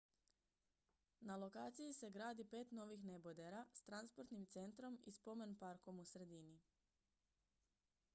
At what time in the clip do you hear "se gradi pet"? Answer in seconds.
1.97-2.71